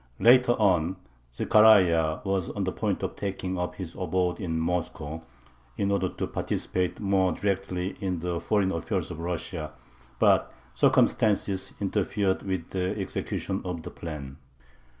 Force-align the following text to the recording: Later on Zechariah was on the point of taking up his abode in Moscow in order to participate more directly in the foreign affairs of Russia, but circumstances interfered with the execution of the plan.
Later 0.17 0.53
on 0.53 0.95
Zechariah 1.31 2.21
was 2.23 2.49
on 2.49 2.63
the 2.63 2.71
point 2.71 3.03
of 3.03 3.15
taking 3.15 3.59
up 3.59 3.75
his 3.75 3.93
abode 3.93 4.39
in 4.39 4.59
Moscow 4.59 5.21
in 5.77 5.91
order 5.91 6.09
to 6.09 6.25
participate 6.25 6.99
more 6.99 7.31
directly 7.33 7.95
in 7.99 8.17
the 8.17 8.39
foreign 8.39 8.71
affairs 8.71 9.11
of 9.11 9.19
Russia, 9.19 9.73
but 10.17 10.51
circumstances 10.73 11.73
interfered 11.79 12.41
with 12.41 12.71
the 12.71 12.99
execution 12.99 13.61
of 13.63 13.83
the 13.83 13.91
plan. 13.91 14.37